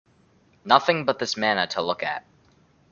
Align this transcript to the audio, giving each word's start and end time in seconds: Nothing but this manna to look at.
Nothing 0.65 1.05
but 1.05 1.19
this 1.19 1.37
manna 1.37 1.67
to 1.67 1.81
look 1.83 2.01
at. 2.01 2.25